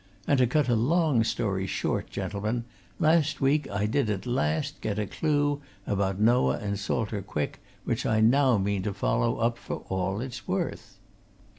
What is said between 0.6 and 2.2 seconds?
a long story short,